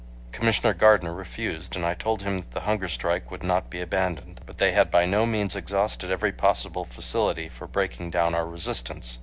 [0.31, 4.41] Commissioner Gardner refused, and I told him that the hunger strike would not be abandoned.
[4.47, 9.19] But they had by no means exhausted every possible facility for breaking down our resistance.